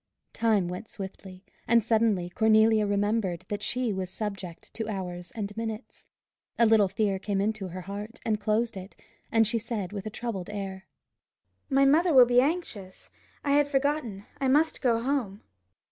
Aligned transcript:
Time 0.33 0.67
went 0.67 0.89
swiftly, 0.89 1.45
and 1.67 1.83
suddenly 1.83 2.27
Cornelia 2.27 2.87
remembered 2.87 3.45
that 3.49 3.61
she 3.61 3.93
was 3.93 4.09
subject 4.09 4.73
to 4.73 4.87
hours 4.89 5.29
and 5.33 5.55
minutes, 5.55 6.05
A 6.57 6.65
little 6.65 6.87
fear 6.87 7.19
came 7.19 7.39
into 7.39 7.67
her 7.67 7.81
heart, 7.81 8.19
and 8.25 8.39
closed 8.41 8.75
it, 8.75 8.95
and 9.31 9.47
she 9.47 9.59
said, 9.59 9.93
with 9.93 10.07
a 10.07 10.09
troubled 10.09 10.49
air, 10.49 10.87
"My 11.69 11.85
mother 11.85 12.15
will 12.15 12.25
be 12.25 12.41
anxious. 12.41 13.11
I 13.43 13.51
had 13.51 13.67
forgotten. 13.67 14.25
I 14.39 14.47
must 14.47 14.81
go 14.81 15.03
home." 15.03 15.43